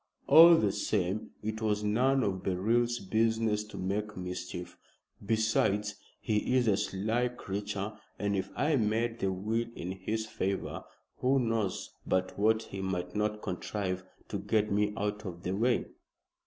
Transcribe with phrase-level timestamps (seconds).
[0.25, 4.75] All the same it was none of Beryl's business to make mischief.
[5.23, 10.83] Besides, he is a sly creature, and if I made the will in his favor,
[11.17, 15.85] who knows but what he might not contrive to get me out of the way?"